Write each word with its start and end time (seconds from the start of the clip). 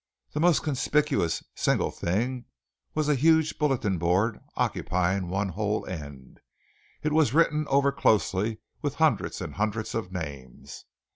The 0.33 0.39
most 0.39 0.63
conspicuous 0.63 1.43
single 1.53 1.91
thing 1.91 2.45
was 2.95 3.07
a 3.07 3.13
huge 3.13 3.59
bulletin 3.59 3.99
board 3.99 4.39
occupying 4.55 5.29
one 5.29 5.49
whole 5.49 5.85
end. 5.85 6.39
It 7.03 7.13
was 7.13 7.35
written 7.35 7.67
over 7.67 7.91
closely 7.91 8.57
with 8.81 8.95
hundreds 8.95 9.41
and 9.41 9.53
hundreds 9.57 9.93
of 9.93 10.11
names. 10.11 10.85